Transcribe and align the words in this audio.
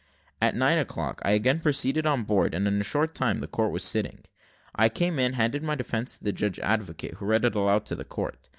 At 0.41 0.55
nine 0.55 0.79
o'clock 0.79 1.21
I 1.23 1.33
again 1.33 1.59
proceeded 1.59 2.07
on 2.07 2.23
board, 2.23 2.55
and, 2.55 2.67
in 2.67 2.81
a 2.81 2.83
short 2.83 3.13
time, 3.13 3.39
the 3.39 3.45
court 3.45 3.69
was 3.69 3.83
sitting. 3.83 4.23
I 4.73 4.89
came 4.89 5.19
in, 5.19 5.33
handed 5.33 5.61
my 5.61 5.75
defence 5.75 6.17
to 6.17 6.23
the 6.23 6.31
judge 6.33 6.57
advocate, 6.61 7.13
who 7.17 7.25
read 7.27 7.45
it 7.45 7.53
aloud 7.53 7.85
to 7.85 7.95
the 7.95 8.03
court. 8.03 8.49